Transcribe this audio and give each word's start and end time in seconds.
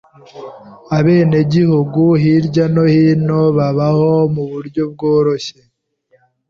Abenegihugu 0.97 2.01
hirya 2.21 2.65
no 2.73 2.85
hino 2.93 3.39
babaho 3.57 4.11
muburyo 4.33 4.83
bworoshye. 4.93 5.59